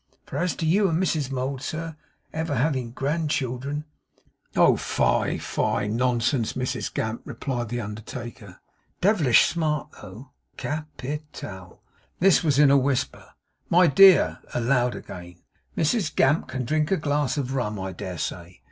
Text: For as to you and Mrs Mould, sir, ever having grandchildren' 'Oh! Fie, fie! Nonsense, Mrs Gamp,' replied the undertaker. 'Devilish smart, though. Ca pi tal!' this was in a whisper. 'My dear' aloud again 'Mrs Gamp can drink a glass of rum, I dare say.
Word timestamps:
For 0.25 0.37
as 0.39 0.55
to 0.55 0.65
you 0.65 0.89
and 0.89 0.97
Mrs 0.99 1.29
Mould, 1.29 1.61
sir, 1.61 1.95
ever 2.33 2.55
having 2.55 2.89
grandchildren' 2.89 3.85
'Oh! 4.55 4.75
Fie, 4.75 5.37
fie! 5.37 5.85
Nonsense, 5.87 6.53
Mrs 6.53 6.91
Gamp,' 6.91 7.21
replied 7.23 7.69
the 7.69 7.81
undertaker. 7.81 8.59
'Devilish 8.99 9.45
smart, 9.45 9.89
though. 10.01 10.31
Ca 10.57 10.85
pi 10.97 11.21
tal!' 11.31 11.83
this 12.19 12.43
was 12.43 12.57
in 12.57 12.71
a 12.71 12.77
whisper. 12.79 13.27
'My 13.69 13.85
dear' 13.85 14.39
aloud 14.55 14.95
again 14.95 15.35
'Mrs 15.77 16.15
Gamp 16.15 16.47
can 16.47 16.65
drink 16.65 16.89
a 16.89 16.97
glass 16.97 17.37
of 17.37 17.53
rum, 17.53 17.79
I 17.79 17.91
dare 17.91 18.17
say. 18.17 18.59